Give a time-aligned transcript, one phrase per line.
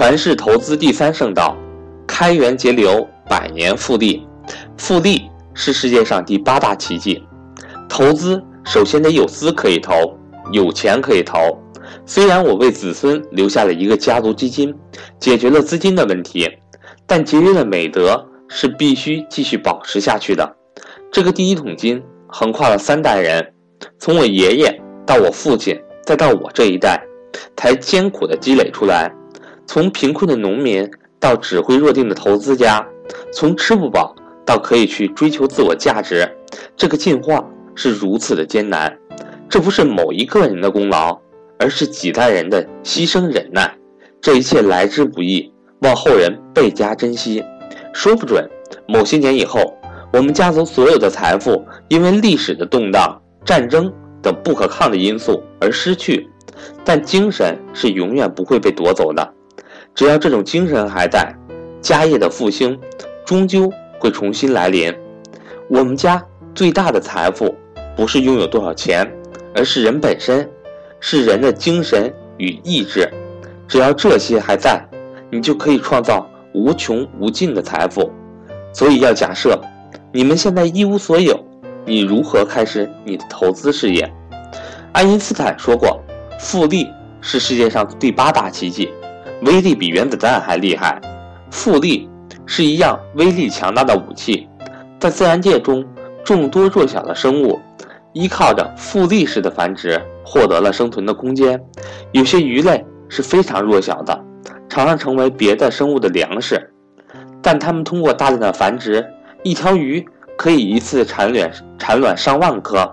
[0.00, 1.54] 传世投资第三圣道，
[2.06, 4.26] 开源节流，百年复利。
[4.78, 7.22] 复利是世界上第八大奇迹。
[7.86, 9.92] 投资首先得有资可以投，
[10.52, 11.38] 有钱可以投。
[12.06, 14.74] 虽然我为子孙留下了一个家族基金，
[15.18, 16.50] 解决了资金的问题，
[17.06, 20.56] 但节约的美德是必须继续保持下去的。
[21.12, 23.52] 这个第一桶金横跨了三代人，
[23.98, 26.98] 从我爷爷到我父亲，再到我这一代，
[27.54, 29.14] 才艰苦的积累出来。
[29.72, 32.84] 从贫困的农民到指挥若定的投资家，
[33.32, 34.12] 从吃不饱
[34.44, 36.28] 到可以去追求自我价值，
[36.76, 38.98] 这个进化是如此的艰难。
[39.48, 41.16] 这不是某一个人的功劳，
[41.56, 43.72] 而是几代人的牺牲忍耐。
[44.20, 45.52] 这一切来之不易，
[45.82, 47.40] 望后人倍加珍惜。
[47.92, 48.44] 说不准，
[48.88, 49.72] 某些年以后，
[50.12, 53.88] 我们家族所有的财富因为历史的动荡、战争
[54.20, 56.28] 等不可抗的因素而失去，
[56.84, 59.34] 但精神是永远不会被夺走的。
[60.00, 61.30] 只要这种精神还在，
[61.82, 62.80] 家业的复兴
[63.22, 64.90] 终究会重新来临。
[65.68, 67.54] 我们家最大的财富
[67.94, 69.06] 不是拥有多少钱，
[69.54, 70.48] 而是人本身，
[71.00, 73.06] 是人的精神与意志。
[73.68, 74.82] 只要这些还在，
[75.30, 78.10] 你就可以创造无穷无尽的财富。
[78.72, 79.60] 所以要假设，
[80.14, 81.38] 你们现在一无所有，
[81.84, 84.10] 你如何开始你的投资事业？
[84.92, 86.02] 爱因斯坦说过，
[86.38, 86.88] 复利
[87.20, 88.88] 是世界上第八大奇迹。
[89.42, 91.00] 威力比原子弹还厉害，
[91.50, 92.08] 复利
[92.46, 94.48] 是一样威力强大的武器。
[94.98, 95.84] 在自然界中，
[96.22, 97.58] 众多弱小的生物
[98.12, 101.58] 依靠着复利式的繁殖获得了生存的空间。
[102.12, 104.24] 有些鱼类是非常弱小的，
[104.68, 106.70] 常常成为别的生物的粮食，
[107.40, 109.04] 但它们通过大量的繁殖，
[109.42, 112.90] 一条鱼可以一次产卵产卵上万颗。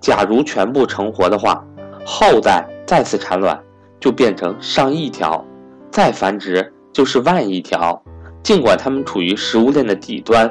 [0.00, 1.64] 假如全部成活的话，
[2.04, 3.58] 后代再次产卵
[3.98, 5.44] 就变成上亿条。
[5.90, 8.02] 再繁殖就是万亿条。
[8.42, 10.50] 尽管它们处于食物链的底端，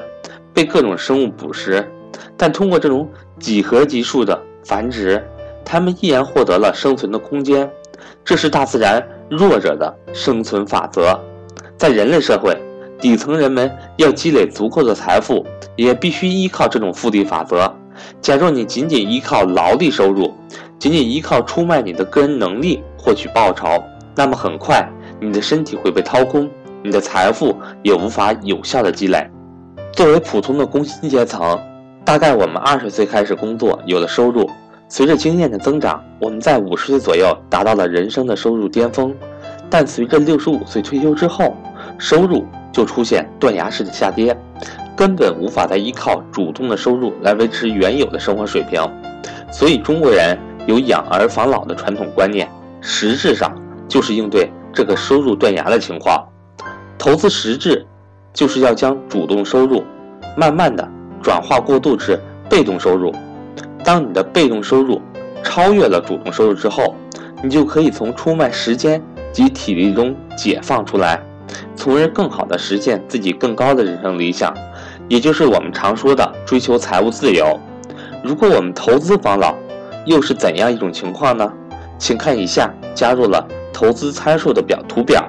[0.54, 1.90] 被各种生物捕食，
[2.36, 3.10] 但通过这种
[3.40, 5.26] 几何级数的繁殖，
[5.66, 7.70] 它们依然获得了生存的空间。
[8.24, 11.20] 这是大自然弱者的生存法则。
[11.78, 12.56] 在人类社会，
[13.00, 17.74] 底层人们要积累足够的财富，也必须依靠这种复利法则。
[18.22, 20.32] 假若你仅仅依靠劳力收入，
[20.78, 23.66] 仅仅依靠出卖你的个人能力获取报酬，
[24.16, 24.88] 那么很快。
[25.20, 26.50] 你的身体会被掏空，
[26.84, 29.28] 你的财富也无法有效的积累。
[29.92, 31.60] 作为普通的工薪阶层，
[32.06, 34.50] 大概我们二十岁开始工作，有了收入。
[34.90, 39.14] 随着经验的增长，我们在五十岁左右达到了人生的收入巅峰。
[39.70, 41.58] 但随着六十五岁退休之后，
[41.98, 44.38] 收入就出现断崖式的下跌，
[44.96, 48.82] 根本无法再依靠主动的收入来维持原有的生活水平。
[49.52, 52.48] 所以中国人有养儿防老的传统观念，
[52.80, 53.54] 实质上
[53.90, 54.50] 就是应对。
[54.78, 56.24] 这个收入断崖的情况，
[57.00, 57.84] 投资实质
[58.32, 59.84] 就是要将主动收入
[60.36, 60.88] 慢慢的
[61.20, 63.12] 转化过渡至被动收入。
[63.84, 65.02] 当你的被动收入
[65.44, 66.94] 超越了主动收入之后，
[67.42, 69.02] 你就可以从出卖时间
[69.34, 71.20] 及体力中解放出来，
[71.76, 74.54] 从而更好的实现自己更高的人生理想，
[75.08, 77.60] 也就是我们常说的追求财务自由。
[78.24, 79.56] 如果我们投资防老，
[80.06, 81.52] 又是怎样一种情况呢？
[81.98, 83.44] 请看以下加入了。
[83.78, 85.24] 投资参数的表图表，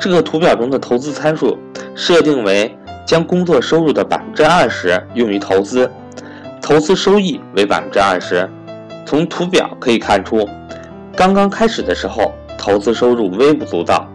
[0.00, 1.58] 这个图表中的投资参数
[1.94, 5.90] 设定为将工作收入的百分之二十用于投资，
[6.62, 8.48] 投资收益为百分之二十。
[9.04, 10.48] 从图表可以看出，
[11.14, 14.08] 刚刚开始的时候投资收入微不足道，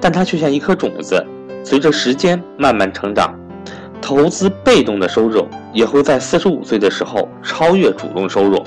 [0.00, 1.20] 但它却像一颗种子，
[1.64, 3.36] 随着时间慢慢成长。
[4.00, 8.62] 投资被动的收入也会在四十五岁的时候超越主动收入，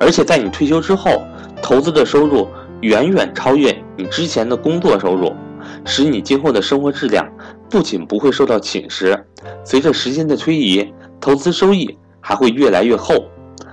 [0.00, 1.22] 而且在你退休之后，
[1.62, 2.48] 投资的收入。
[2.82, 5.34] 远远超越你之前的工作收入，
[5.84, 7.26] 使你今后的生活质量
[7.70, 9.18] 不仅不会受到侵蚀，
[9.64, 13.14] 随着时间的推移，投资收益还会越来越厚，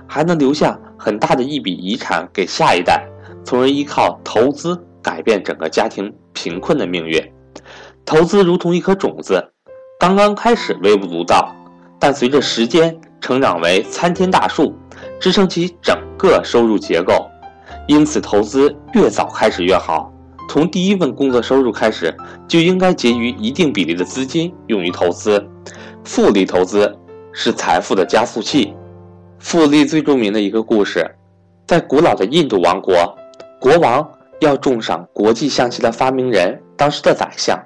[0.06, 3.06] 还能留下很大的一笔遗产给下一代，
[3.44, 7.22] 从而依靠投资改变整个家庭贫困的命运。
[8.04, 9.42] 投资如同一颗种子，
[10.00, 11.54] 刚刚开始微不足道，
[11.98, 14.74] 但随着时间成长为参天大树，
[15.20, 17.26] 支撑起整个收入结构。
[17.86, 20.10] 因此，投资越早开始越好。
[20.48, 22.14] 从第一份工作收入开始，
[22.46, 25.44] 就应该结余一定比例的资金用于投资。
[26.04, 26.94] 复利投资
[27.32, 28.74] 是财富的加速器。
[29.38, 31.10] 复利最著名的一个故事，
[31.66, 32.94] 在古老的印度王国，
[33.60, 34.06] 国王
[34.40, 37.58] 要重赏国际象棋的发明人，当时的宰相。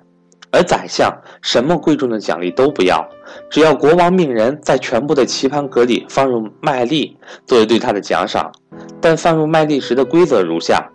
[0.51, 3.07] 而宰相什么贵重的奖励都不要，
[3.51, 7.15] 只要国王命人在全部的棋盘格里放入麦粒
[7.47, 8.51] 作为对他的奖赏。
[9.01, 10.91] 但放入麦粒时的规则如下：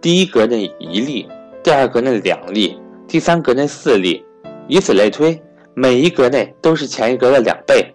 [0.00, 1.28] 第一格内一粒，
[1.62, 4.24] 第二格内两粒，第三格内四粒，
[4.68, 5.40] 以此类推，
[5.74, 7.94] 每一格内都是前一格的两倍。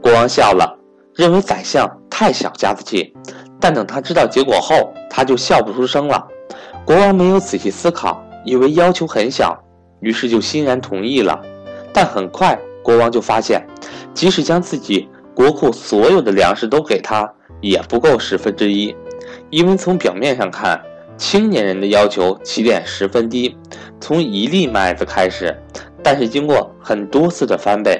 [0.00, 0.76] 国王笑了，
[1.14, 3.12] 认为宰相太小家子气，
[3.60, 6.26] 但等他知道结果后，他就笑不出声了。
[6.84, 9.56] 国王没有仔细思考，以为要求很小，
[10.00, 11.40] 于是就欣然同意了。
[11.92, 13.66] 但很快，国王就发现，
[14.14, 15.08] 即使将自己
[15.40, 17.26] 国库所有的粮食都给他，
[17.62, 18.94] 也不够十分之一。
[19.48, 20.78] 因为从表面上看，
[21.16, 23.56] 青年人的要求起点十分低，
[23.98, 25.56] 从一粒麦子开始，
[26.02, 27.98] 但是经过很多次的翻倍，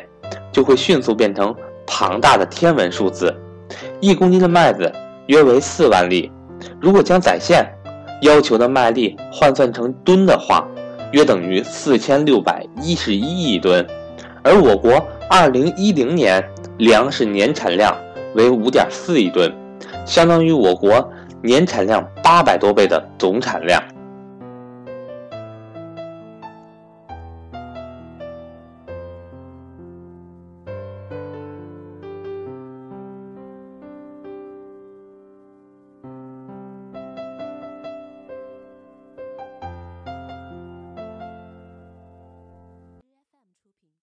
[0.52, 1.56] 就会迅速变成
[1.86, 3.34] 庞大的天文数字。
[4.00, 4.92] 一公斤的麦子
[5.28, 6.30] 约为四万粒，
[6.78, 7.64] 如果将宰相
[8.20, 10.68] 要求的麦粒换算成吨的话，
[11.12, 13.86] 约等于四千六百一十一亿吨。
[14.42, 16.42] 而我国二零一零年
[16.80, 17.94] 粮食年产量
[18.34, 19.52] 为五点四亿吨，
[20.06, 21.08] 相当于我国。
[21.42, 23.82] 年产量八百多倍的总产量。